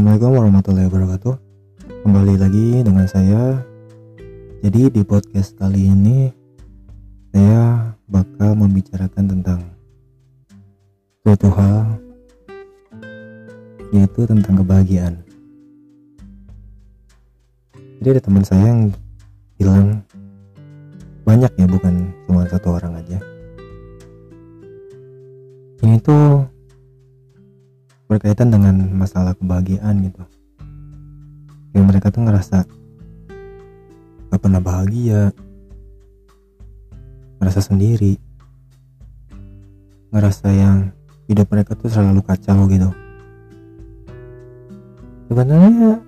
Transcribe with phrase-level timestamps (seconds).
[0.00, 1.34] Assalamualaikum warahmatullahi wabarakatuh.
[2.08, 3.60] Kembali lagi dengan saya.
[4.64, 6.32] Jadi di podcast kali ini
[7.28, 9.60] Saya bakal membicarakan tentang
[11.20, 12.00] Suatu hal
[13.92, 15.20] Yaitu tentang kebahagiaan.
[18.00, 18.96] Jadi ada teman saya yang
[19.60, 19.99] bilang
[28.40, 30.24] berkaitan dengan masalah kebahagiaan gitu.
[31.76, 32.64] Yang mereka tuh ngerasa
[34.32, 35.28] gak pernah bahagia
[37.36, 38.16] ngerasa sendiri
[40.08, 40.88] ngerasa yang
[41.28, 42.88] hidup mereka tuh selalu kacau gitu.
[45.28, 46.00] Sebenarnya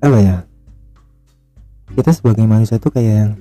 [0.00, 0.36] apa ya
[1.92, 3.32] kita sebagai manusia tuh kayak yang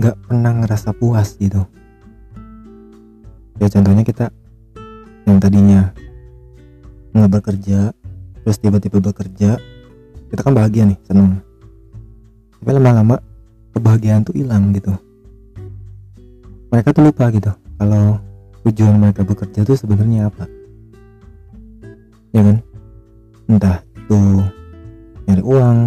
[0.00, 1.60] nggak pernah ngerasa puas gitu.
[3.60, 4.32] Ya contohnya kita
[5.24, 5.92] yang tadinya
[7.14, 7.94] nggak bekerja
[8.44, 9.56] terus tiba-tiba bekerja
[10.28, 11.38] kita kan bahagia nih seneng.
[12.58, 13.22] Tapi lama-lama
[13.70, 14.90] kebahagiaan tuh hilang gitu.
[16.74, 18.18] Mereka tuh lupa gitu kalau
[18.66, 20.44] tujuan mereka bekerja tuh sebenarnya apa.
[22.34, 22.56] Ya kan?
[23.46, 24.20] Entah itu
[25.30, 25.78] nyari uang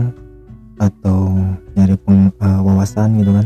[0.77, 1.19] atau
[1.73, 3.45] nyari peng, uh, wawasan gitu kan.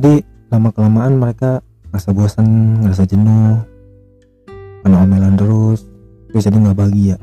[0.00, 1.60] Jadi lama kelamaan mereka
[1.92, 2.48] ngerasa bosan
[2.80, 3.60] ngerasa jenuh
[4.80, 5.84] karena omelan terus
[6.32, 7.16] terus jadi nggak bahagia.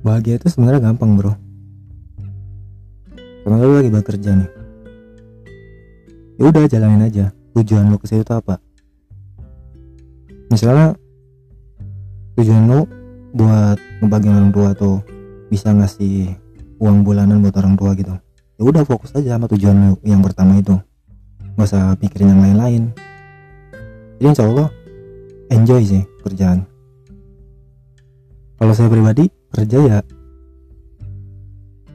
[0.00, 1.36] Bahagia itu sebenarnya gampang bro.
[3.44, 4.50] Karena lu lagi bekerja nih.
[6.40, 7.28] Ya udah jalanin aja.
[7.52, 8.56] Tujuan lu ke situ apa?
[10.48, 10.96] Misalnya
[12.40, 12.88] tujuan lu
[13.36, 15.04] buat ngebagiin orang tua atau
[15.52, 16.32] bisa ngasih
[16.80, 18.16] uang bulanan buat orang tua gitu.
[18.56, 20.72] Ya udah fokus aja sama tujuan lu yang pertama itu
[21.58, 22.82] nggak usah pikirin yang lain-lain.
[24.22, 24.70] Jadi insya Allah
[25.50, 26.62] enjoy sih kerjaan.
[28.62, 29.98] Kalau saya pribadi kerja ya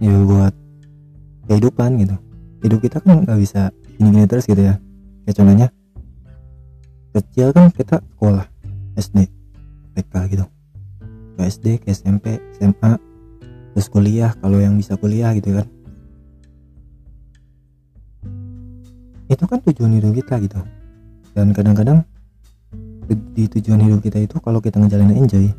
[0.04, 0.52] ya buat
[1.48, 2.16] kehidupan gitu.
[2.60, 4.76] Hidup kita kan nggak bisa gini-gini terus gitu ya.
[5.24, 5.72] Ya contohnya
[7.16, 8.44] kecil kan kita sekolah
[9.00, 9.32] SD
[9.96, 10.46] TK gitu.
[11.40, 13.00] Ke SD ke SMP SMA
[13.72, 15.72] terus kuliah kalau yang bisa kuliah gitu kan
[19.34, 20.62] itu kan tujuan hidup kita gitu.
[21.34, 22.06] Dan kadang-kadang
[23.34, 25.52] di tujuan hidup kita itu kalau kita ngejalanin enjoy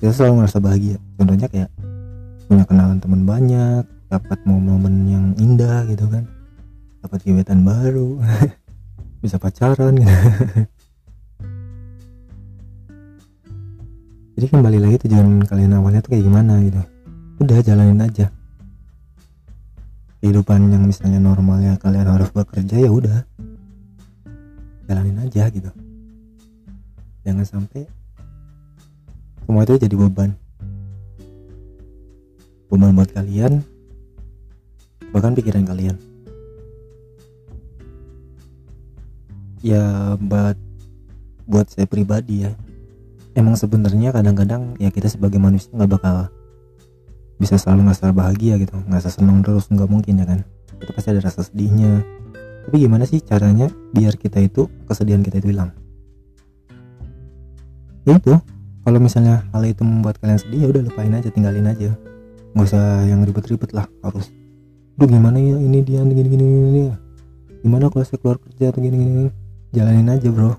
[0.00, 0.96] kita selalu merasa bahagia.
[1.20, 1.70] Contohnya kayak
[2.48, 6.24] punya kenalan teman banyak dapat momen-momen yang indah gitu kan.
[7.04, 8.18] Dapat gebetan baru
[9.22, 10.16] bisa pacaran gitu.
[14.38, 16.78] Jadi kembali lagi tujuan kalian awalnya tuh kayak gimana gitu.
[17.42, 18.30] Udah jalanin aja
[20.18, 23.22] kehidupan yang misalnya normalnya kalian harus bekerja ya udah.
[24.88, 25.70] Jalanin aja gitu.
[27.22, 27.84] Jangan sampai
[29.44, 30.32] semua itu jadi beban.
[32.68, 33.62] Beban buat kalian
[35.12, 35.96] bahkan pikiran kalian.
[39.64, 40.56] Ya buat
[41.48, 42.52] buat saya pribadi ya.
[43.36, 46.26] Emang sebenarnya kadang-kadang ya kita sebagai manusia nggak bakal
[47.38, 50.42] bisa selalu ngerasa bahagia gitu ngerasa senang terus nggak mungkin ya kan.
[50.78, 52.02] Itu pasti ada rasa sedihnya.
[52.68, 55.72] Tapi gimana sih caranya biar kita itu kesedihan kita itu hilang?
[58.04, 58.36] Ya itu
[58.84, 61.94] kalau misalnya hal itu membuat kalian sedih ya udah lupain aja tinggalin aja.
[62.52, 64.28] Nggak usah yang ribet-ribet lah harus.
[64.98, 66.96] Duh gimana ya ini dia gini gini gini ya?
[67.62, 69.26] Gimana kalau saya keluar kerja atau gini gini?
[69.70, 70.58] Jalanin aja bro.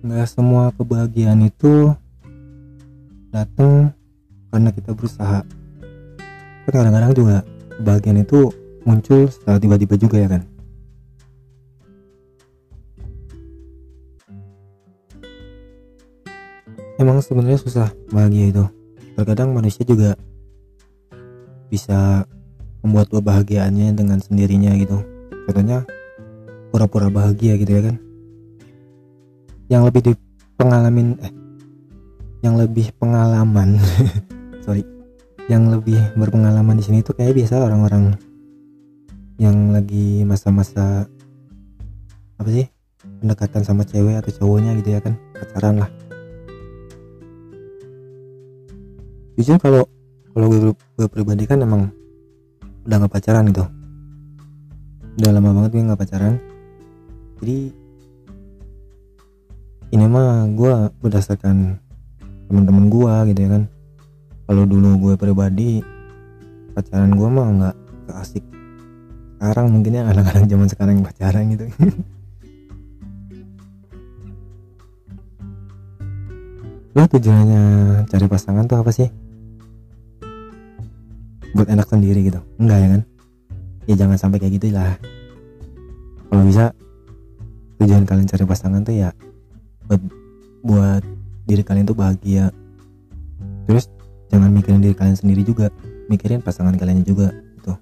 [0.00, 1.92] Nggak semua kebahagiaan itu
[3.30, 3.94] datang
[4.50, 5.46] karena kita berusaha.
[6.66, 7.36] Kan kadang-kadang juga
[7.78, 8.50] kebahagiaan itu
[8.82, 10.42] muncul setelah tiba-tiba juga ya kan?
[17.00, 18.64] Emang sebenarnya susah bahagia itu.
[19.16, 20.20] Terkadang manusia juga
[21.72, 22.28] bisa
[22.84, 25.00] membuat kebahagiaannya dengan sendirinya gitu.
[25.48, 25.88] Contohnya
[26.68, 27.96] pura-pura bahagia gitu ya kan?
[29.72, 30.12] Yang lebih di
[30.60, 31.39] pengalamin eh
[32.40, 33.76] yang lebih pengalaman.
[34.64, 34.84] Sorry.
[35.48, 38.14] Yang lebih berpengalaman di sini tuh kayak biasa orang-orang
[39.40, 41.08] yang lagi masa-masa
[42.36, 42.68] apa sih
[43.20, 45.90] pendekatan sama cewek atau cowoknya gitu ya kan pacaran lah.
[49.40, 49.88] Jujur kalau
[50.36, 51.88] kalau gue, gue pribadi kan emang
[52.84, 53.64] udah nggak pacaran gitu.
[55.18, 56.34] Udah lama banget gue nggak pacaran.
[57.40, 57.58] Jadi
[59.90, 60.72] ini mah gue
[61.02, 61.80] berdasarkan
[62.50, 63.70] teman-teman gue gitu ya kan.
[64.50, 65.78] Kalau dulu gue pribadi
[66.74, 67.76] pacaran gue mah nggak
[68.18, 68.42] asik.
[69.38, 71.70] Sekarang mungkin ya anak-anak zaman sekarang yang pacaran gitu.
[76.98, 77.62] Lo tujuannya
[78.10, 79.06] cari pasangan tuh apa sih?
[81.54, 82.42] Buat enak sendiri gitu.
[82.58, 83.06] Enggak ya kan?
[83.86, 84.98] Ya jangan sampai kayak gitu lah.
[86.26, 86.74] Kalau bisa
[87.78, 89.14] tujuan kalian cari pasangan tuh ya
[89.86, 90.02] buat
[90.66, 91.02] buat
[91.50, 92.54] diri kalian tuh bahagia.
[93.66, 93.90] Terus
[94.30, 95.74] jangan mikirin diri kalian sendiri juga.
[96.06, 97.74] Mikirin pasangan kalian juga gitu.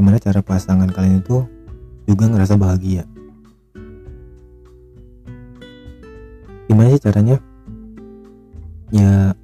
[0.00, 1.44] Gimana cara pasangan kalian itu
[2.08, 3.04] juga ngerasa bahagia?
[6.72, 7.36] Gimana sih caranya?
[8.88, 9.36] Ya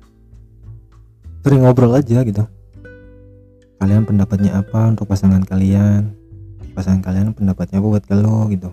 [1.45, 2.45] sering ngobrol aja gitu.
[3.77, 6.17] Kalian pendapatnya apa untuk pasangan kalian?
[6.73, 8.73] Pasangan kalian pendapatnya apa buat kalau gitu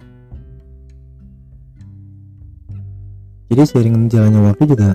[3.50, 4.94] jadi sering jalannya waktu juga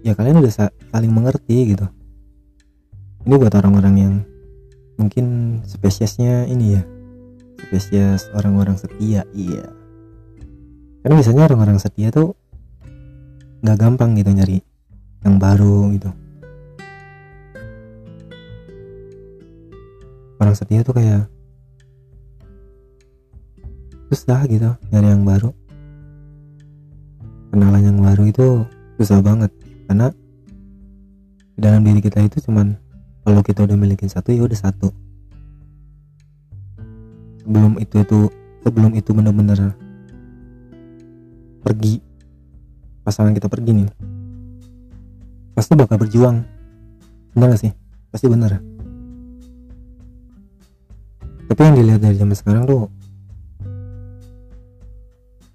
[0.00, 1.86] ya kalian udah saling mengerti gitu.
[3.28, 4.14] Ini buat orang-orang yang
[4.96, 6.82] mungkin spesiesnya ini ya
[7.68, 9.64] spesies orang-orang setia iya.
[11.04, 12.32] Karena biasanya orang-orang setia tuh
[13.60, 14.64] nggak gampang gitu nyari
[15.20, 16.10] yang baru gitu.
[20.40, 21.28] Orang setia tuh kayak
[24.08, 25.59] susah gitu nyari yang baru
[27.50, 28.46] kenalan yang baru itu
[28.96, 29.50] susah banget.
[29.90, 30.14] Karena
[31.54, 32.78] di dalam diri kita itu cuman
[33.26, 34.88] kalau kita udah milikin satu ya udah satu.
[37.42, 38.18] Sebelum itu itu
[38.62, 39.74] sebelum itu bener-bener
[41.60, 42.00] pergi
[43.04, 43.88] pasangan kita pergi nih
[45.60, 46.40] pasti bakal berjuang.
[47.36, 47.72] Bener gak sih?
[48.08, 48.58] Pasti bener.
[51.50, 52.88] Tapi yang dilihat dari zaman sekarang tuh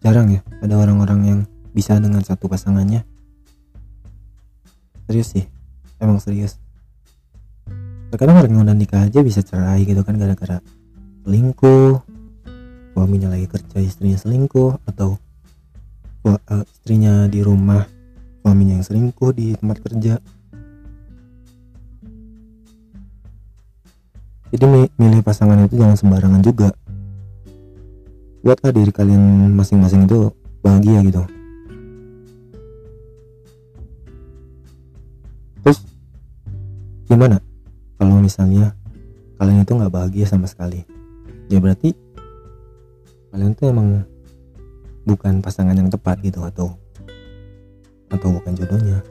[0.06, 1.39] jarang ya ada orang-orang yang
[1.75, 3.04] bisa dengan satu pasangannya?
[5.12, 5.45] Serius sih
[6.00, 6.56] emang serius.
[8.10, 10.63] Terkadang orang yang udah nikah aja bisa cerai gitu kan gara-gara
[11.27, 12.00] selingkuh
[12.95, 15.19] suaminya lagi kerja istrinya selingkuh atau
[16.24, 17.83] uh, istrinya di rumah
[18.39, 20.16] suaminya yang selingkuh di tempat kerja.
[24.56, 24.63] Jadi
[24.95, 26.72] milih pasangan itu jangan sembarangan juga.
[28.45, 30.31] Buatlah diri kalian masing-masing itu
[30.63, 31.35] bahagia gitu
[37.06, 37.38] gimana?
[37.96, 38.75] Kalau misalnya
[39.40, 40.84] kalian itu nggak bahagia sama sekali
[41.52, 41.94] ya berarti
[43.30, 44.02] kalian tuh emang
[45.06, 46.74] bukan pasangan yang tepat gitu atau
[48.10, 49.04] atau bukan jodohnya.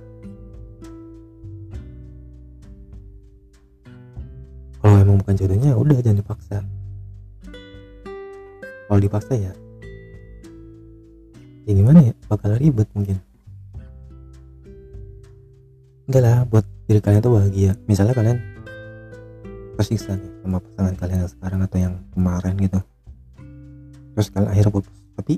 [4.81, 6.59] Kalau emang bukan jodohnya ya udah jangan dipaksa.
[8.85, 9.53] Kalau dipaksa ya
[11.69, 12.13] ya gimana ya?
[12.27, 13.21] Bakal ribet mungkin.
[16.09, 17.73] Enggak lah buat diri kalian tuh bahagia.
[17.89, 18.39] Misalnya kalian
[19.75, 22.81] tersiksa nih sama pasangan kalian yang sekarang atau yang kemarin gitu.
[24.15, 24.97] Terus kalian akhirnya putus.
[25.15, 25.35] Tapi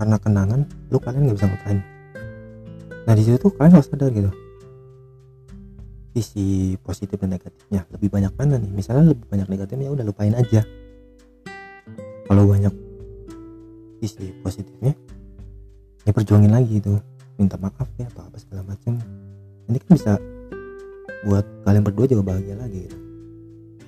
[0.00, 1.80] karena kenangan lu kalian nggak bisa ngapain
[3.08, 4.30] nah di situ tuh kalian harus sadar gitu.
[6.10, 7.86] Sisi positif dan negatifnya.
[7.90, 8.70] Lebih banyak mana nih?
[8.70, 10.62] Misalnya lebih banyak negatifnya udah lupain aja.
[12.30, 12.74] Kalau banyak
[13.98, 14.94] sisi positifnya
[16.06, 16.96] ya perjuangin lagi itu
[17.36, 18.94] minta maaf ya atau apa segala macam.
[19.66, 20.12] Ini kan bisa
[21.26, 22.98] buat kalian berdua juga bahagia lagi gitu.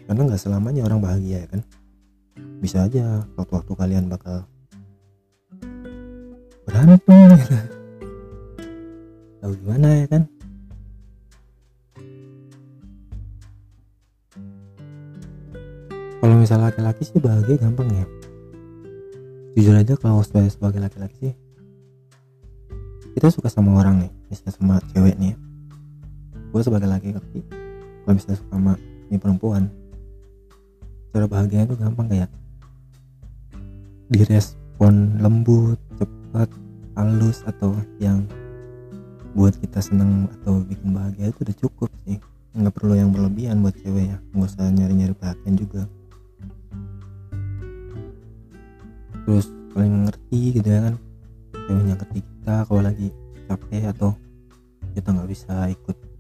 [0.09, 1.61] Karena nggak selamanya orang bahagia ya kan?
[2.61, 4.45] Bisa aja waktu-waktu kalian bakal
[6.69, 7.57] berantem gitu.
[9.43, 10.23] Tahu gimana ya kan?
[16.23, 18.07] Kalau misalnya laki-laki sih bahagia gampang ya.
[19.59, 21.35] Jujur aja kalau saya sebagai laki-laki sih
[23.13, 25.52] kita suka sama orang nih misalnya sama cewek nih ya
[26.53, 27.41] gue sebagai laki-laki
[28.05, 28.73] kalau misalnya suka sama
[29.09, 29.73] ini perempuan.
[31.13, 32.31] Cara bahagia itu gampang kayak
[34.13, 36.49] direspon lembut cepat
[36.97, 38.29] halus atau yang
[39.33, 42.21] buat kita seneng atau bikin bahagia itu udah cukup sih.
[42.53, 44.19] Nggak perlu yang berlebihan buat cewek ya.
[44.37, 45.89] Nggak usah nyari-nyari perhatian juga.
[49.25, 50.95] Terus paling ngerti gitu ya kan
[51.65, 53.09] ceweknya ngerti kita kalau lagi
[53.49, 54.11] capek atau
[54.93, 56.12] kita nggak bisa ikut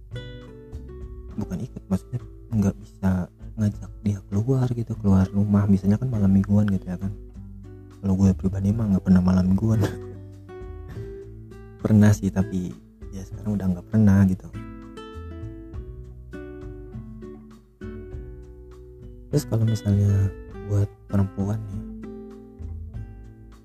[1.36, 2.20] bukan ikut maksudnya
[2.52, 5.64] nggak bisa ngajak dia keluar gitu keluar rumah.
[5.68, 7.12] Misalnya kan malam mingguan gitu ya kan.
[8.02, 9.80] Kalau gue pribadi mah nggak pernah malam mingguan.
[11.82, 12.70] Pernah sih tapi
[13.10, 14.46] ya sekarang udah nggak pernah gitu.
[19.32, 20.30] Terus kalau misalnya
[20.70, 21.80] buat perempuan ya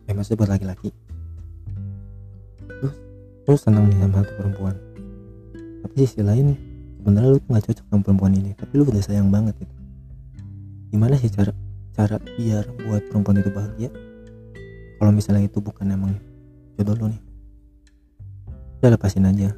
[0.08, 0.90] eh maksudnya buat laki-laki
[2.68, 2.96] terus
[3.44, 4.76] terus senang nih sama satu perempuan.
[5.84, 6.56] Tapi sisi lain
[6.98, 9.76] sebenarnya lu nggak cocok sama perempuan ini tapi lu udah sayang banget gitu.
[10.92, 11.54] Gimana sih cara
[11.94, 13.90] cara biar buat perempuan itu bahagia?
[14.98, 16.18] Kalau misalnya itu bukan emang
[16.78, 17.22] jodoh lu nih
[18.82, 19.50] udah lepasin aja.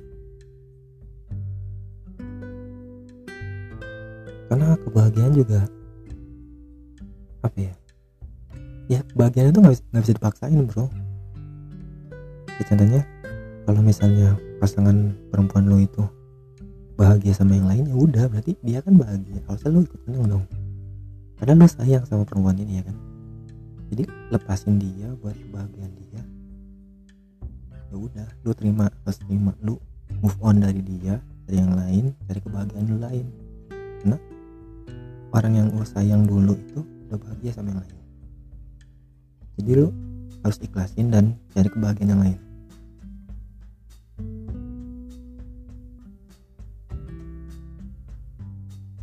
[4.49, 5.67] Karena kebahagiaan juga
[7.45, 7.73] apa ya?
[8.89, 10.89] Ya kebahagiaan itu nggak bisa, bisa dipaksain bro.
[12.59, 13.01] Ya, contohnya
[13.69, 16.03] kalau misalnya pasangan perempuan lo itu
[16.99, 19.39] bahagia sama yang lain ya udah berarti dia kan bahagia.
[19.47, 20.43] Kalau lo ikut seneng dong.
[21.39, 22.97] Karena lo sayang sama perempuan ini ya kan?
[23.87, 24.03] Jadi
[24.35, 26.21] lepasin dia buat kebahagiaan dia.
[27.89, 29.79] Ya udah lu terima harus terima lu
[30.19, 33.25] move on dari dia dari yang lain dari kebahagiaan lu lain.
[34.03, 34.17] Karena
[35.31, 37.97] orang yang lu sayang dulu itu udah bahagia sama yang lain.
[39.55, 39.87] Jadi lu
[40.43, 42.48] harus ikhlasin dan cari kebahagiaan yang lain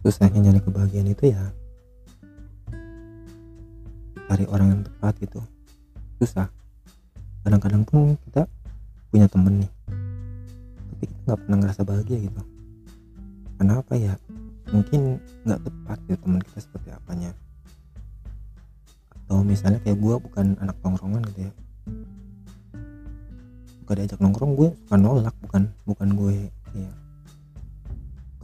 [0.07, 1.51] susahnya nyari kebahagiaan itu ya
[4.31, 5.43] cari orang yang tepat gitu.
[6.23, 6.47] Susah.
[7.43, 8.47] Kadang-kadang pun kita
[9.11, 9.71] punya temen nih
[10.87, 12.43] tapi kita nggak pernah ngerasa bahagia gitu.
[13.59, 14.15] Kenapa ya?
[14.71, 17.35] Mungkin nggak tepat gitu teman kita seperti apanya.
[19.11, 21.53] Atau misalnya kayak gue bukan anak tongkrongan gitu ya.
[23.83, 26.35] Bukan diajak nongkrong gue suka nolak bukan bukan gue
[26.79, 27.06] ya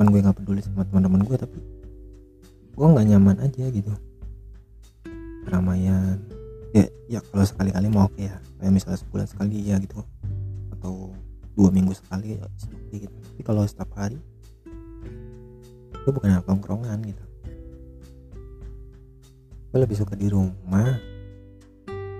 [0.02, 1.62] bukan gue nggak peduli sama teman-teman gue tapi
[2.74, 3.94] gue nggak nyaman aja gitu.
[5.46, 6.18] Keramaian.
[6.74, 8.34] Ya ya kalau sekali-kali mau oke ya.
[8.58, 10.02] Kayak misalnya sebulan sekali ya gitu.
[10.74, 11.14] Atau
[11.54, 13.14] dua minggu sekali ya seperti gitu.
[13.14, 14.18] Tapi kalau setiap hari
[15.94, 17.24] itu bukan anak tongkrongan gitu.
[19.70, 20.98] Gue lebih suka di rumah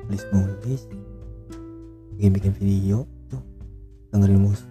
[0.07, 0.87] nulis nulis
[2.15, 3.43] bikin bikin video tuh
[4.15, 4.71] dengerin musik.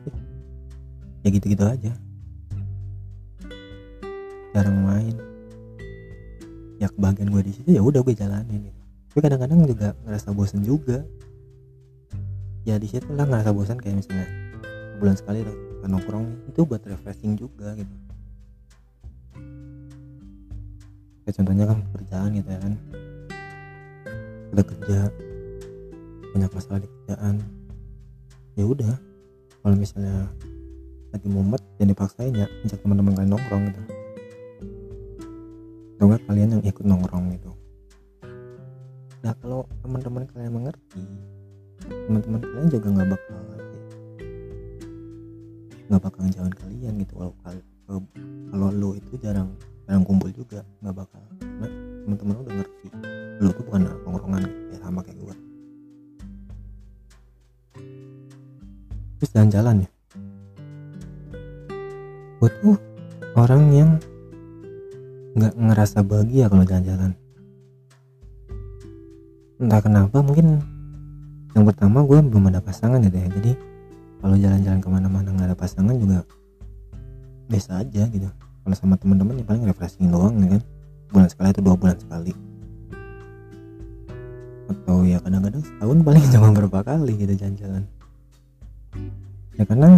[1.27, 1.91] Ya gitu gitu aja
[4.51, 5.15] jarang main.
[6.81, 8.79] Ya kebahagiaan gue di situ ya udah gue jalanin gitu.
[9.11, 11.03] tapi kadang-kadang juga ngerasa bosen juga.
[12.63, 14.27] Ya di situ lah ngerasa bosan kayak misalnya
[15.01, 15.43] bulan sekali
[15.83, 17.95] nongkrong itu buat refreshing juga gitu.
[21.27, 22.73] Kayak contohnya kan pekerjaan gitu ya kan.
[24.55, 24.99] Udah kerja
[26.31, 27.35] banyak masalah di kerjaan.
[28.55, 28.93] Ya udah
[29.61, 30.31] kalau misalnya
[31.11, 34.00] lagi mumet jangan dipaksain ya ajak teman-teman kalian nongkrong gitu
[36.01, 37.53] atau enggak kalian yang ikut nongkrong gitu
[39.21, 41.05] nah kalau teman-teman kalian mengerti
[42.09, 43.41] teman-teman kalian juga nggak bakal
[45.91, 47.19] nggak bakal jauhin kalian gitu.
[47.19, 47.35] Kalau
[48.47, 49.51] kalau lo itu jarang
[49.83, 51.19] jarang kumpul juga nggak bakal.
[51.43, 51.67] Karena
[52.07, 52.87] teman-teman udah ngerti
[53.43, 55.35] lo tuh bukan nongkrongan gitu ya sama kayak gue
[59.19, 59.89] terus jalan-jalan ya?
[62.39, 62.75] Gue tuh
[63.37, 63.91] orang yang
[65.71, 67.15] ngerasa bahagia kalau jalan-jalan.
[69.55, 70.59] Entah kenapa mungkin
[71.55, 73.51] yang pertama gue belum ada pasangan gitu ya jadi
[74.19, 76.27] kalau jalan-jalan ke mana-mana nggak ada pasangan juga
[77.47, 78.27] biasa aja gitu.
[78.61, 80.61] Kalau sama teman-teman ya paling refreshing doang ya kan?
[81.11, 82.33] Bulan sekali atau dua bulan sekali.
[84.67, 87.83] Atau ya kadang-kadang setahun paling cuma berapa kali gitu jalan-jalan.
[89.55, 89.89] Ya karena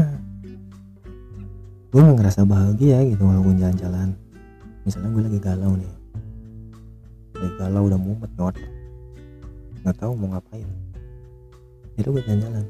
[1.94, 4.18] gue ngerasa bahagia gitu walaupun jalan-jalan
[4.83, 5.93] misalnya gue lagi galau nih.
[7.39, 8.83] Lagi galau udah mumet nih
[9.83, 10.67] nggak tahu mau ngapain.
[11.99, 12.63] Itu gue jalan-jalan.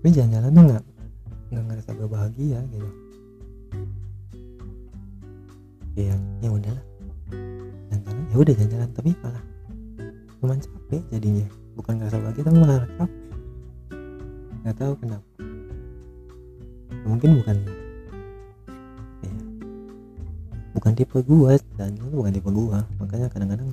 [0.00, 0.84] Tapi jalan-jalan tuh nggak
[1.50, 2.88] nggak ngerasa gue bahagia gitu.
[5.96, 6.84] Ya ya udahlah.
[7.88, 9.44] Jalan-jalan ya udah jalan-jalan tapi malah
[10.44, 11.46] cuman capek jadinya.
[11.80, 13.10] Bukan ngerasa bahagia tapi malah capek.
[14.60, 15.28] Nggak tahu kenapa.
[17.08, 17.56] Mungkin bukan
[20.80, 23.68] bukan tipe gue dan bukan tipe gue makanya kadang-kadang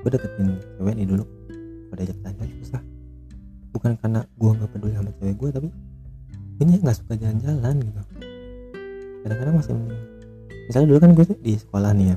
[0.00, 1.24] gue deketin cewek nih dulu.
[1.92, 2.82] Pada ajak tanya susah.
[3.76, 5.68] Bukan karena gue nggak peduli sama cewek gue tapi
[6.64, 8.00] ini nggak suka jalan-jalan gitu.
[9.22, 9.72] Kadang-kadang masih
[10.72, 12.16] misalnya dulu kan gue di sekolah nih ya.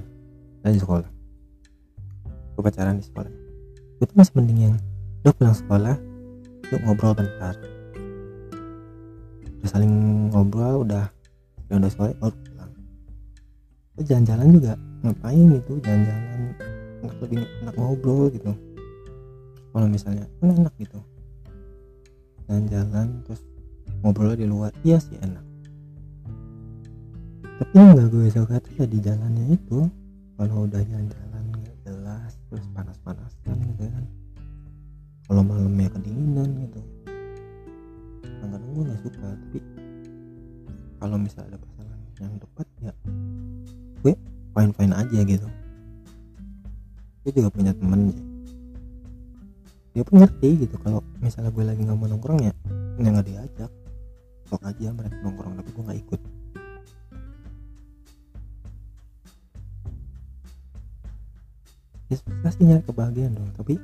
[0.64, 1.10] Saya di sekolah.
[2.56, 3.32] Gue pacaran di sekolah.
[4.00, 4.76] Gue tuh masih mending yang
[5.28, 5.96] udah pulang sekolah
[6.72, 7.54] yuk ngobrol bentar.
[9.60, 9.92] Udah saling
[10.32, 11.12] ngobrol udah
[11.68, 12.34] ya udah sore pulang
[14.04, 14.74] jalan-jalan juga
[15.08, 16.52] ngapain gitu jalan-jalan
[17.22, 18.52] lebih enak ngobrol gitu.
[19.72, 21.00] Kalau misalnya kan enak gitu.
[22.48, 23.42] Jalan-jalan terus
[24.04, 25.44] ngobrol di luar iya sih enak.
[27.56, 29.88] Tapi yang gak gue suka tuh ya di jalannya itu
[30.36, 34.06] kalau udah jalan-jalan gak jelas terus panas-panasan gitu kan.
[35.26, 36.82] Kalau malamnya kedinginan gitu.
[38.28, 39.60] Kadang-kadang gue gak suka tapi
[41.00, 41.60] kalau misalnya ada
[45.16, 45.48] aja gitu.
[47.24, 48.12] Gue juga punya temen
[49.96, 52.52] dia pun ngerti gitu kalau misalnya gue lagi nggak mau nongkrong ya
[53.00, 53.72] yang nggak diajak.
[54.52, 56.22] Sok aja mereka nongkrong tapi gue nggak ikut.
[62.12, 63.80] Ya sih nyari kebahagiaan dong tapi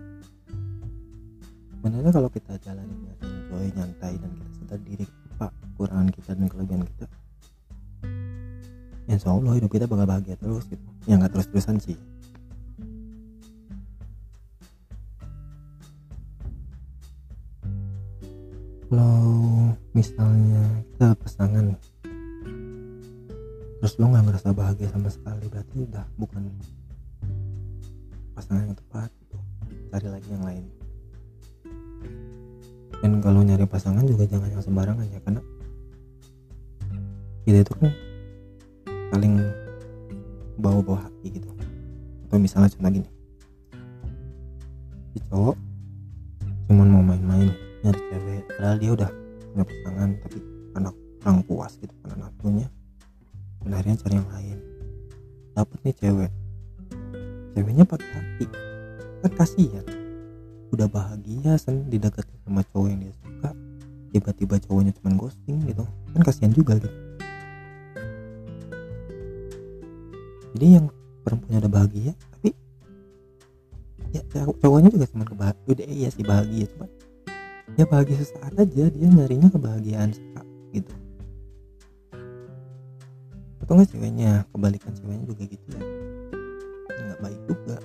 [1.71, 5.05] sebenarnya kalau kita jalaninnya enjoy nyantai dan kita sadar diri
[5.39, 7.09] apa kekurangan kita dan kelebihan kita
[9.11, 10.79] ya insya Allah hidup kita bakal bahagia terus gitu.
[11.03, 11.19] Ya
[11.61, 11.97] sih.
[18.89, 21.65] Kalau misalnya kita pasangan
[23.81, 26.43] terus lo nggak ngerasa bahagia sama sekali berarti udah bukan
[28.33, 29.37] pasangan yang tepat gitu.
[29.93, 30.65] cari lagi yang lain.
[33.01, 35.41] Dan kalau nyari pasangan juga jangan yang sembarangan ya karena
[37.41, 37.91] kita itu kan
[39.11, 39.33] saling
[40.61, 41.50] bawa-bawa hati gitu
[42.31, 43.09] atau misalnya contoh gini
[45.11, 45.59] si cowok
[46.71, 47.51] cuman mau main-main
[47.83, 48.43] nyari cewek.
[48.55, 49.09] Padahal dia udah
[49.51, 50.37] punya pasangan tapi
[50.79, 52.67] anak kurang puas gitu karena nafsunya
[53.61, 54.57] dan akhirnya cari yang lain.
[55.51, 56.31] Dapat nih cewek.
[57.51, 58.45] Ceweknya pakai hati.
[59.21, 59.85] Kan kasihan.
[60.71, 63.51] Udah bahagia sen dideketin sama cowok yang dia suka.
[64.15, 65.83] Tiba-tiba cowoknya cuma ghosting gitu.
[66.15, 66.89] Kan kasihan juga gitu.
[70.55, 70.87] Jadi yang
[71.21, 72.49] perempuannya udah bahagia tapi
[74.11, 75.71] ya cowoknya juga cuma kebahagiaan.
[75.71, 76.85] Udah iya sih bahagia cuma
[77.79, 80.93] ya bahagia sesaat aja dia nyarinya kebahagiaan sesaat gitu.
[83.63, 85.81] Atau enggak ceweknya kebalikan ceweknya juga gitu ya.
[86.91, 87.77] Nggak baik juga.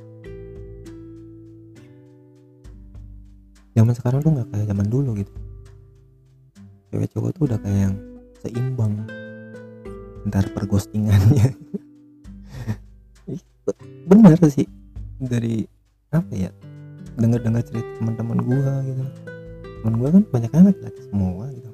[3.76, 5.34] Zaman sekarang tuh nggak kayak zaman dulu gitu.
[6.90, 7.96] Cewek cowok tuh udah kayak yang
[8.42, 8.94] seimbang
[10.26, 11.54] ntar perghostingannya
[14.06, 14.68] benar sih.
[15.16, 15.64] Dari
[16.12, 16.52] apa ya
[17.16, 19.02] dengar dengar cerita teman-teman gua gitu.
[19.82, 21.70] Teman gua kan banyak kan laki-laki semua gitu.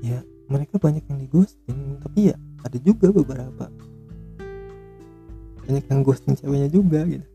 [0.00, 3.66] Ya mereka banyak yang di ghosting tapi ya ada juga beberapa.
[5.66, 7.26] Banyak yang ghosting ceweknya juga gitu.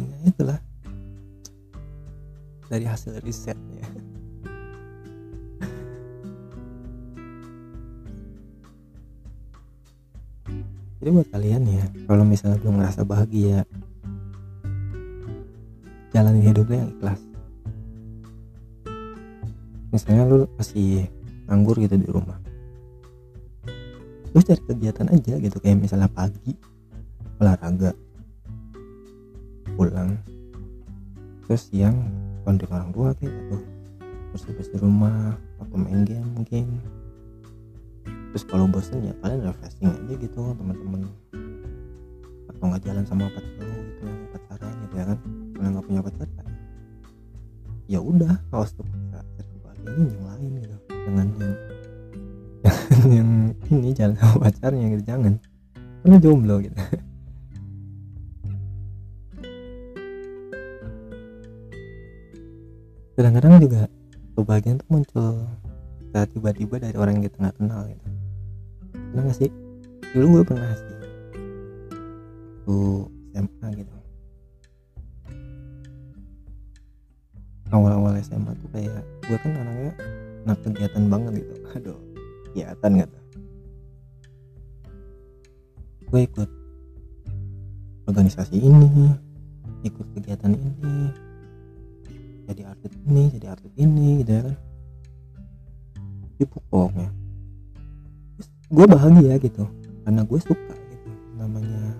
[0.00, 0.58] Ya itulah.
[2.64, 3.86] Dari hasil risetnya
[11.04, 13.68] jadi buat kalian ya kalau misalnya belum ngerasa bahagia
[16.16, 17.20] jalanin hidupnya yang ikhlas.
[19.92, 21.04] Misalnya lu masih
[21.44, 22.40] nganggur gitu di rumah.
[24.32, 26.56] Terus cari kegiatan aja gitu kayak misalnya pagi
[27.36, 27.92] olahraga
[29.76, 30.16] pulang
[31.44, 32.08] terus siang
[32.48, 33.60] kontak orang tua kayak atau
[34.32, 36.80] bersih bersih rumah atau main game mungkin
[38.34, 41.06] terus kalau bosen ya kalian refreshing aja gitu teman-teman
[42.50, 45.18] atau nggak jalan sama pacar lo gitu yang pacaran gitu ya kan.
[45.54, 46.46] Kalau nggak punya pacar kan
[47.86, 51.54] ya udah kalau tuh bisa cari kebahagiaan yang lain gitu jangan yang
[53.06, 53.30] yang
[53.70, 55.38] ini jalan sama pacarnya gitu jangan.
[56.02, 56.74] Karena jomblo gitu.
[63.14, 63.86] Kadang-kadang juga
[64.34, 65.46] kebahagiaan tuh muncul
[66.34, 68.06] tiba-tiba dari orang yang kita nggak kenal gitu
[69.14, 69.50] pernah gak sih?
[70.10, 70.96] Dulu gue pernah sih.
[72.66, 73.94] Tuh SMA gitu.
[77.70, 79.94] Awal-awal SMA tuh kayak gue kan anaknya
[80.50, 81.54] anak kegiatan banget gitu.
[81.78, 81.98] Aduh
[82.50, 83.24] kegiatan gak tuh
[86.14, 86.50] gue ikut
[88.06, 89.10] organisasi ini
[89.82, 91.10] ikut kegiatan ini
[92.46, 94.56] jadi atlet ini jadi atlet ini gitu ya kan.
[96.38, 97.10] Sibuk pokoknya
[98.74, 99.64] gue bahagia gitu.
[100.02, 101.08] Karena gue suka gitu
[101.38, 101.94] namanya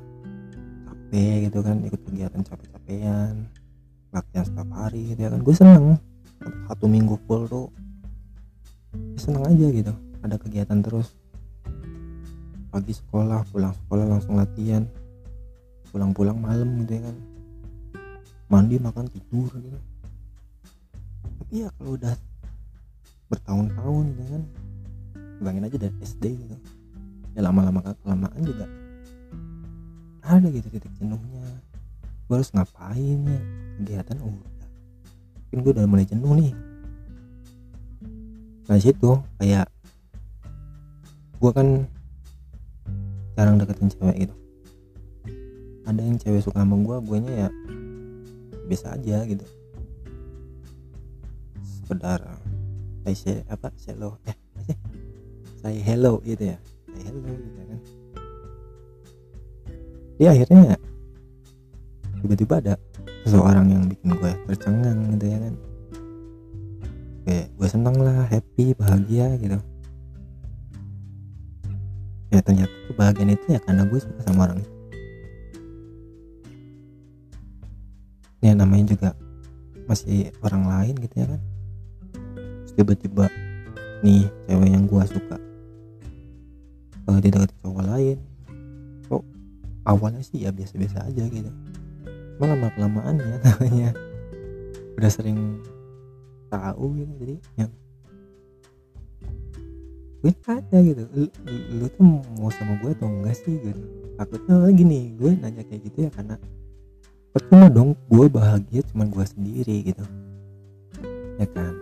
[0.90, 3.46] capek gitu kan ikut kegiatan capek-capean
[4.10, 5.40] latihan setiap hari gitu ya kan.
[5.46, 6.02] Gue seneng
[6.66, 7.66] satu minggu full tuh
[9.14, 9.94] seneng aja gitu
[10.26, 11.14] ada kegiatan terus.
[12.74, 14.82] Pagi sekolah pulang sekolah langsung latihan
[15.94, 17.16] pulang-pulang malam gitu ya kan.
[18.50, 19.78] Mandi makan tidur gitu.
[21.38, 22.14] Tapi ya kalau udah
[23.30, 24.42] bertahun-tahun gitu kan
[25.42, 26.57] bayangin aja dari SD gitu.
[27.35, 28.66] Ya lama-lama kelamaan juga.
[30.23, 31.47] Ada gitu titik jenuhnya.
[32.31, 33.40] Gue harus ngapain ya?
[33.81, 34.55] Kegiatan udah.
[35.51, 36.53] Mungkin gue udah mulai jenuh nih.
[38.64, 39.68] Nah situ kayak
[41.37, 41.85] gue kan
[43.37, 44.35] jarang deketin cewek gitu.
[45.85, 47.49] Ada yang cewek suka sama gue nya ya
[48.64, 49.44] biasa aja gitu.
[51.85, 52.40] Sekedar
[53.05, 54.16] saya say, apa hello.
[54.25, 54.43] Eh
[55.64, 56.61] saya hello gitu ya.
[56.92, 57.81] Saya hello gitu kan.
[60.20, 60.77] Dia akhirnya
[62.20, 62.74] tiba-tiba ada
[63.24, 65.55] seseorang yang bikin gue tercengang gitu ya kan.
[67.24, 69.57] Kayak gue seneng lah happy bahagia gitu.
[72.29, 74.72] Ya ternyata kebahagiaan itu ya karena gue suka sama orang itu.
[78.44, 79.16] Ya namanya juga
[79.88, 81.40] masih orang lain gitu ya kan.
[82.77, 83.33] Tiba-tiba
[84.05, 85.40] nih cewek yang gue suka
[87.08, 88.18] uh, tidak cowok lain.
[89.08, 89.22] Kok
[89.84, 91.50] awalnya sih ya biasa-biasa aja gitu.
[92.36, 93.90] Cuma lama kelamaan ya namanya.
[94.94, 95.60] Udah sering
[96.48, 97.70] tahu gitu jadi yang
[100.24, 101.02] gue tanya gitu.
[101.12, 101.26] Lu,
[101.82, 102.04] lu- tuh
[102.40, 103.82] mau sama gue atau enggak sih gitu?
[104.14, 106.38] Takutnya gini gue nanya kayak gitu ya karena
[107.34, 110.04] percuma dong gue bahagia cuman gue sendiri gitu.
[111.36, 111.74] Ya kan?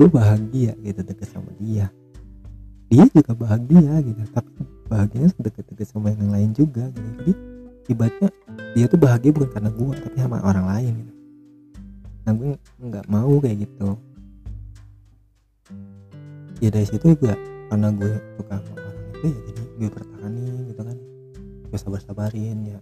[0.00, 1.92] Gue bahagia gitu deket sama dia
[2.86, 4.22] dia juga bahagia gitu.
[4.30, 4.50] Tapi
[4.86, 7.08] bahagianya deket-deket sama yang lain juga gitu.
[7.20, 7.32] Jadi
[7.90, 8.30] ibaratnya
[8.74, 11.12] dia tuh bahagia bukan karena gue tapi sama orang lain gitu.
[12.26, 12.50] Nah gue
[12.82, 13.88] nggak mau kayak gitu.
[16.62, 17.34] Ya dari situ juga
[17.68, 20.96] karena gue suka sama orang itu ya jadi gue pertahanin gitu kan.
[21.66, 22.80] Gue sabar sabarin ya.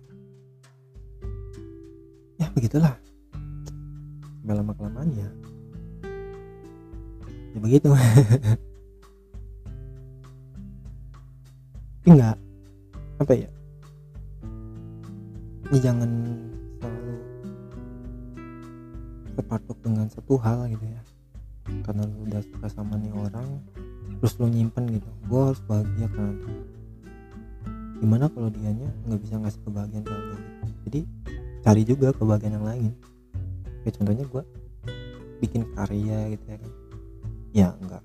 [2.38, 2.94] Ya begitulah.
[4.44, 5.28] Lama kelamaan ya.
[7.54, 7.88] Ya begitu
[12.04, 12.36] tapi nggak
[13.16, 13.48] apa ya?
[15.72, 16.10] Ini jangan
[16.76, 17.16] selalu
[19.32, 21.00] terpatok dengan satu hal gitu ya.
[21.80, 23.48] Karena lu udah suka sama nih orang
[24.20, 25.08] terus lu nyimpen gitu.
[25.32, 26.44] Gue harus bahagia kan.
[27.96, 30.36] Gimana kalau dianya nggak bisa ngasih kebahagiaan ke gitu.
[30.84, 31.00] jadi
[31.64, 32.92] cari juga kebahagiaan yang lain.
[33.80, 34.42] Kayak contohnya gue
[35.40, 36.72] bikin karya gitu ya kan.
[37.56, 38.02] Ya nggak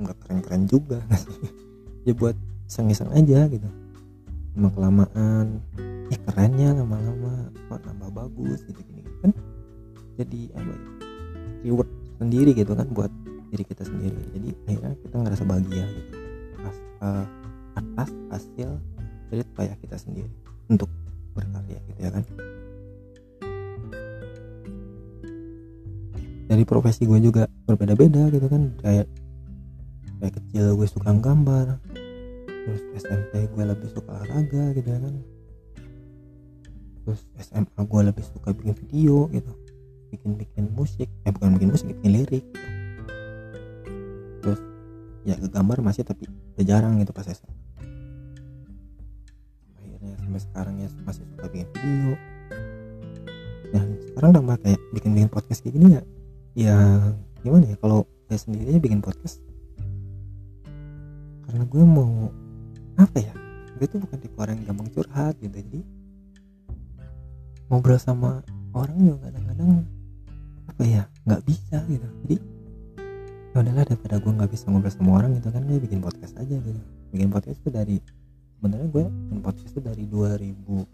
[0.00, 1.04] nggak keren-keren juga.
[2.06, 3.68] Ya buat iseng-iseng aja gitu.
[4.58, 5.46] Lama kelamaan.
[6.10, 7.50] Eh kerennya lama-lama.
[7.70, 9.32] Kok nambah bagus gitu gini kan
[10.16, 10.74] jadi apa
[11.64, 13.12] reward sendiri gitu kan buat
[13.52, 14.20] diri kita sendiri.
[14.32, 16.12] Jadi akhirnya kita ngerasa bahagia gitu.
[16.56, 17.24] Atas, eh,
[17.76, 18.68] atas hasil
[19.28, 20.30] dari payah kita sendiri
[20.72, 20.88] untuk
[21.36, 22.24] berkarya gitu ya kan.
[26.46, 28.72] Dari profesi gue juga berbeda-beda gitu kan.
[28.80, 29.06] Kayak
[30.22, 31.76] kayak kecil gue suka gambar
[32.66, 35.14] terus SMP gue lebih suka olahraga gitu ya kan.
[37.06, 39.52] Terus SMA gue lebih suka bikin video gitu.
[40.10, 41.06] Bikin bikin musik.
[41.22, 42.66] Eh bukan bikin musik bikin lirik gitu.
[44.42, 44.62] terus
[45.26, 47.50] ya ke gambar masih tapi udah jarang gitu pas SMA
[49.74, 52.14] akhirnya sampai sekarang ya masih suka bikin video.
[53.74, 56.02] Dan sekarang tambah kayak bikin bikin podcast kayak gini ya
[56.56, 56.76] ya
[57.42, 59.42] gimana ya kalau saya sendiri bikin podcast.
[61.46, 62.30] Karena gue mau
[62.96, 63.32] apa ya?
[63.76, 65.80] Gue tuh bukan tipe orang yang gampang curhat gitu jadi
[67.66, 69.82] ngobrol sama orang juga kadang-kadang
[70.70, 72.08] apa ya nggak bisa gitu.
[72.24, 72.36] Jadi
[73.52, 76.56] ya udahlah daripada gue nggak bisa ngobrol sama orang gitu kan gue bikin podcast aja
[76.56, 76.80] gitu.
[77.12, 77.96] Bikin podcast itu dari
[78.56, 80.88] sebenarnya gue bikin podcast itu dari 2016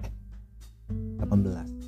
[0.00, 0.12] eh
[1.20, 1.80] 18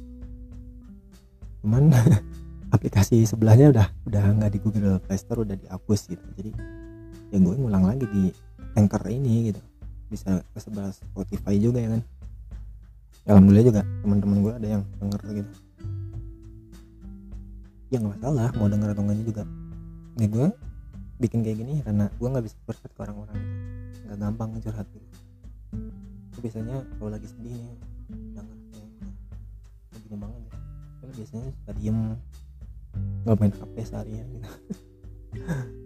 [1.63, 1.95] cuman
[2.75, 6.27] aplikasi sebelahnya udah udah nggak di Google Play Store udah dihapus gitu.
[6.35, 6.51] Jadi
[7.33, 8.29] ya gue ngulang lagi di
[8.77, 9.61] Anchor ini gitu.
[10.13, 12.03] Bisa ke sebelah Spotify juga ya kan.
[13.25, 15.53] Ya, alhamdulillah juga teman-teman gue ada yang denger gitu.
[17.89, 19.43] Ya nggak masalah mau denger atau enggaknya juga.
[20.21, 20.47] Ya gue
[21.17, 23.55] bikin kayak gini karena gue nggak bisa curhat ke orang-orang gitu.
[24.05, 25.09] Nggak gampang curhat gitu.
[26.37, 27.77] Itu biasanya kalau lagi sedih nih
[28.37, 30.53] denger kayak gitu gini banget ya.
[31.01, 31.99] Karena biasanya suka diem
[33.25, 34.49] nggak main HP seharian gitu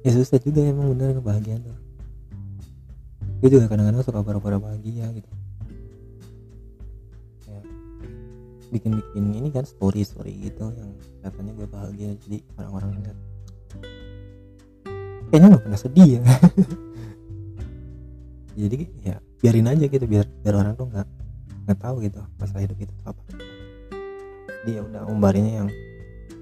[0.00, 1.78] ya susah juga emang bener kebahagiaan tuh.
[3.40, 5.30] Gue juga kadang-kadang suka pura-pura bahagia gitu.
[7.44, 7.64] Kayak
[8.72, 10.92] bikin-bikin ini kan story story gitu yang
[11.24, 13.18] katanya gue bahagia jadi orang-orang lihat.
[15.32, 16.22] Kayaknya nggak pernah sedih ya.
[18.60, 21.06] Jadi ya biarin aja gitu biar biar orang tuh nggak
[21.64, 23.22] nggak tahu gitu masalah hidup itu apa.
[24.68, 25.68] Dia udah umbarinnya yang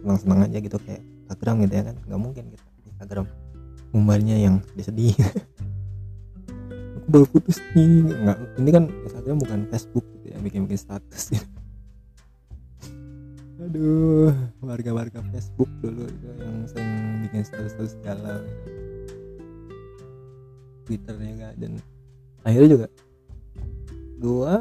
[0.02, 2.64] senang-senang aja gitu kayak Instagram gitu ya kan nggak mungkin gitu
[2.96, 3.26] Instagram
[3.92, 5.14] umbarnya yang sedih.
[6.98, 8.04] Aku baru putus nih.
[8.04, 11.34] Nggak ini kan Instagram bukan Facebook gitu ya bikin bikin status.
[11.34, 11.46] Gitu.
[13.58, 18.40] aduh warga-warga Facebook dulu itu yang sering bikin status-status galau.
[20.88, 21.72] Twitter juga dan
[22.48, 22.86] akhirnya juga
[24.16, 24.56] gua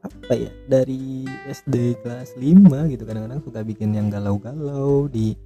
[0.00, 5.36] apa ya dari SD kelas 5 gitu kadang-kadang suka bikin yang galau-galau di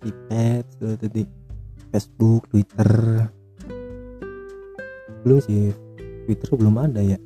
[0.00, 1.22] di pet gitu di
[1.90, 2.90] Facebook Twitter.
[5.26, 5.74] Belum sih
[6.24, 7.18] Twitter belum ada ya.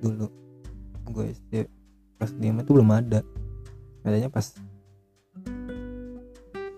[0.00, 0.26] Dulu
[1.12, 1.52] gue SD
[2.16, 3.20] pas di itu belum ada.
[4.02, 4.56] Adanya pas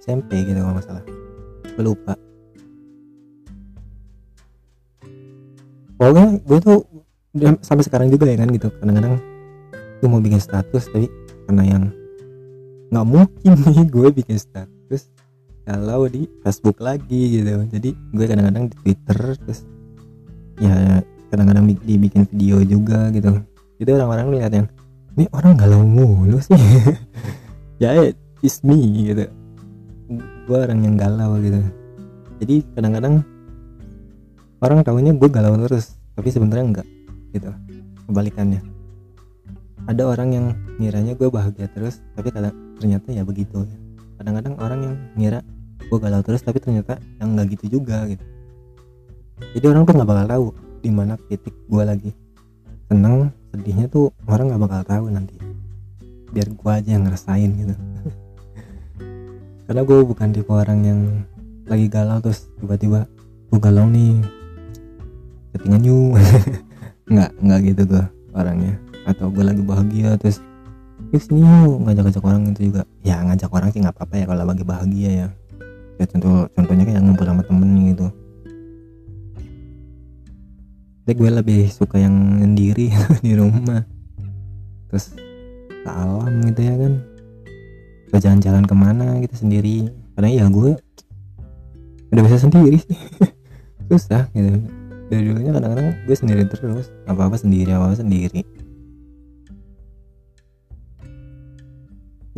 [0.03, 1.03] SMP gitu kalau masalah
[1.65, 2.15] gue lupa.
[5.99, 6.79] Pokoknya gue tuh
[7.63, 8.71] sampai sekarang juga ya kan gitu.
[8.83, 9.19] Kadang-kadang
[9.99, 11.11] gue mau bikin status tapi
[11.47, 11.85] karena yang
[12.89, 14.78] nggak mungkin nih gue bikin status
[15.69, 17.69] kalau di Facebook lagi gitu.
[17.69, 19.69] Jadi gue kadang-kadang di Twitter terus
[20.57, 23.45] ya kadang-kadang dibikin video juga gitu.
[23.77, 24.67] Jadi orang-orang lihat yang
[25.21, 26.57] ini orang galau mulu sih.
[27.79, 27.95] Ya
[28.43, 28.75] it's me
[29.07, 29.31] gitu.
[30.51, 31.63] Gue orang yang galau gitu.
[32.43, 33.23] Jadi kadang-kadang
[34.59, 36.89] orang tahunya gue galau terus tapi sebenarnya enggak
[37.31, 37.55] gitu
[38.11, 38.59] kebalikannya.
[39.87, 40.47] Ada orang yang
[40.83, 42.51] ngiranya gue bahagia terus tapi kadang
[42.83, 43.63] ternyata ya begitu.
[44.19, 45.41] Kadang-kadang orang yang ngira
[45.89, 48.25] gue galau terus tapi ternyata yang enggak gitu juga gitu.
[49.57, 50.47] Jadi orang tuh nggak bakal tahu
[50.85, 52.11] di mana titik gue lagi.
[52.93, 55.37] Seneng sedihnya tuh orang nggak bakal tahu nanti.
[56.29, 57.75] Biar gue aja yang ngerasain gitu.
[59.67, 61.01] Karena gue bukan tipe orang yang
[61.69, 63.05] lagi galau terus tiba-tiba
[63.49, 64.17] gue galau nih
[65.53, 66.17] settingan you
[67.13, 68.05] nggak nggak gitu gue
[68.37, 68.77] orangnya.
[69.09, 70.45] Atau gue lagi bahagia terus
[71.09, 71.89] yuk sini yuk.
[71.89, 72.83] Ngajak-ngajak orang itu juga.
[73.01, 75.29] Ya ngajak orang sih nggak apa-apa ya kalau lagi bahagia ya
[75.99, 78.07] ya contoh contohnya kayak ngumpul sama temen gitu.
[81.05, 82.93] Tapi gue lebih suka yang sendiri
[83.27, 83.83] di rumah.
[84.89, 85.17] Terus
[85.85, 86.93] alam gitu ya kan.
[88.09, 89.89] Ke jalan-jalan ke mana gitu sendiri.
[90.15, 90.77] Karena ya gue
[92.15, 92.99] udah bisa sendiri sih.
[93.89, 94.65] Susah gitu.
[95.09, 96.93] Dari dulunya kadang-kadang gue sendiri terus.
[97.09, 98.58] Apa apa sendiri apa apa sendiri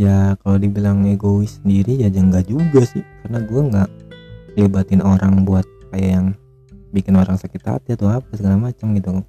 [0.01, 3.05] ya kalau dibilang egois sendiri ya enggak juga sih.
[3.21, 3.91] Karena gue nggak
[4.57, 6.27] libatin orang buat kayak yang
[6.97, 9.21] bikin orang sakit hati atau apa segala macam gitu.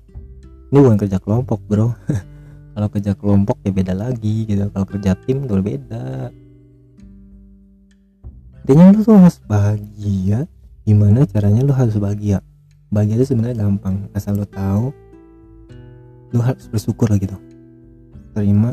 [0.72, 1.92] Ini bukan kerja kelompok bro.
[2.74, 4.72] Kalau kerja kelompok ya beda lagi gitu.
[4.72, 6.32] Kalau kerja tim itu beda.
[8.64, 10.48] Intinya lu tuh harus bahagia.
[10.88, 12.40] Gimana caranya lu harus bahagia?
[12.88, 14.08] Bahagia itu sebenarnya gampang.
[14.16, 14.96] Asal lu tahu
[16.32, 17.36] lu harus bersyukur gitu.
[18.32, 18.72] Terima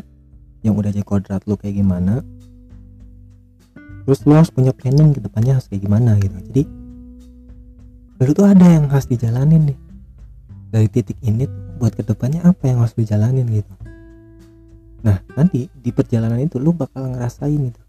[0.65, 2.23] yang udah jadi kodrat lu kayak gimana.
[4.03, 6.37] Terus lu harus punya planning ke depannya harus kayak gimana gitu.
[6.49, 6.63] Jadi
[8.19, 9.79] lu tuh ada yang harus dijalanin nih?
[10.69, 13.73] Dari titik ini tuh buat ke depannya apa yang harus dijalanin gitu?
[15.05, 17.81] Nah nanti di perjalanan itu lu bakal ngerasain itu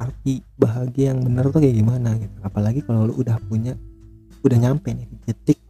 [0.00, 2.32] arti bahagia yang benar tuh kayak gimana gitu.
[2.40, 3.76] Apalagi kalau lu udah punya
[4.40, 5.60] udah nyampe nih di titik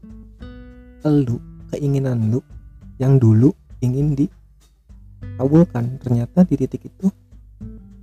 [1.02, 1.42] lu
[1.74, 2.40] keinginan lu
[3.02, 3.50] yang dulu
[3.82, 4.14] ingin
[5.20, 7.08] dikabulkan ternyata di titik itu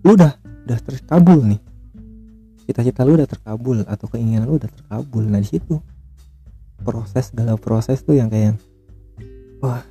[0.05, 1.61] lu udah udah terkabul nih.
[2.65, 5.23] Cita-cita lu udah terkabul atau keinginan lu udah terkabul.
[5.25, 5.77] Nah di situ
[6.81, 8.57] proses segala proses tuh yang kayak
[9.61, 9.81] wah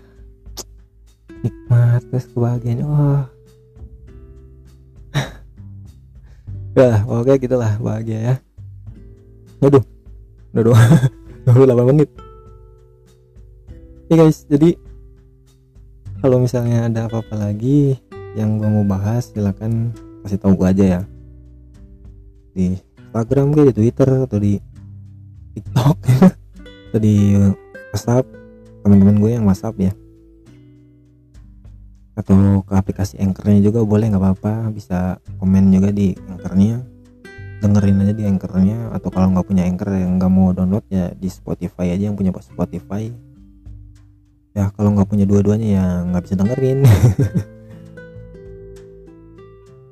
[1.43, 2.87] nikmat terus kebahagiaan.
[2.87, 3.25] Wah.
[6.77, 8.35] Ya oke gitulah bahagia ya.
[9.65, 9.81] Aduh
[10.53, 10.81] udah dua
[11.57, 12.11] 28 menit.
[14.13, 14.77] Ya guys jadi
[16.27, 18.03] kalau misalnya ada apa-apa lagi
[18.35, 19.95] yang gue mau bahas silahkan
[20.27, 21.01] kasih tahu gue aja ya.
[22.51, 24.59] Di Instagram gue di Twitter atau di
[25.55, 25.97] TikTok
[26.91, 27.39] atau di
[27.95, 28.27] WhatsApp
[28.83, 29.95] teman-teman gue yang WhatsApp ya.
[32.19, 34.75] Atau ke aplikasi anchornya juga boleh nggak apa-apa.
[34.75, 36.83] Bisa komen juga di anchornya.
[37.63, 41.31] Dengerin aja di anchornya atau kalau nggak punya anchor yang nggak mau download ya di
[41.31, 43.15] Spotify aja yang punya Spotify
[44.57, 46.81] ya kalau nggak punya dua-duanya ya nggak bisa dengerin.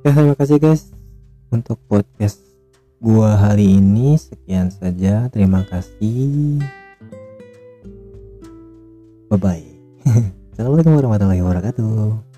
[0.05, 0.93] Ya terima kasih guys
[1.49, 2.37] untuk podcast
[3.01, 4.21] gua hari ini.
[4.21, 5.33] Sekian saja.
[5.33, 6.61] Terima kasih.
[9.35, 9.67] Bye bye
[10.55, 12.34] Assalamualaikum warahmatullahi wabarakatuh